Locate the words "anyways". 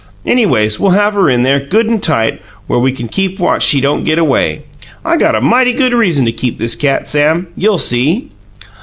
0.25-0.79